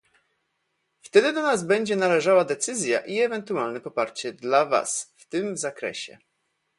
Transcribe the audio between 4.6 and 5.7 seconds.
was w tym